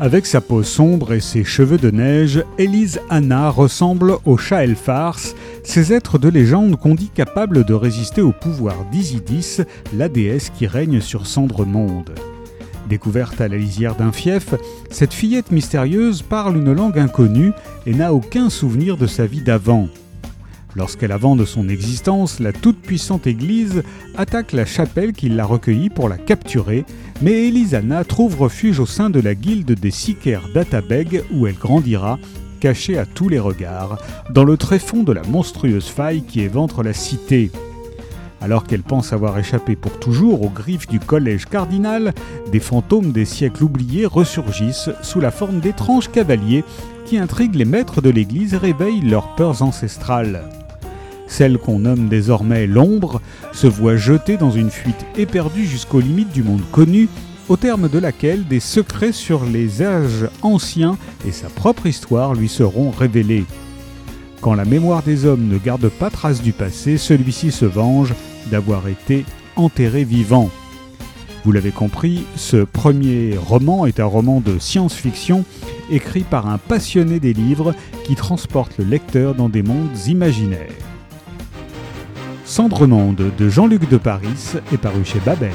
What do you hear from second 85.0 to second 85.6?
chez Babel.